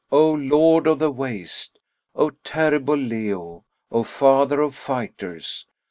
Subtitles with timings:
[0.11, 1.77] O Lord of the waste!
[2.15, 3.65] O terrible Leo!
[3.91, 5.67] O father of fighters!